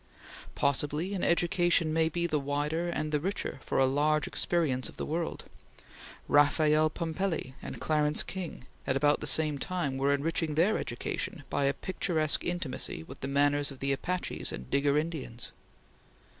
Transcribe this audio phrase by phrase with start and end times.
[0.55, 4.97] Possibly an education may be the wider and the richer for a large experience of
[4.97, 5.43] the world;
[6.27, 11.65] Raphael Pumpelly and Clarence King, at about the same time, were enriching their education by
[11.65, 15.51] a picturesque intimacy with the manners of the Apaches and Digger Indians.